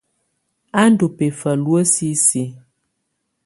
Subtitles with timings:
[0.79, 2.45] A ndu bɛfa luǝ́ sisiǝ.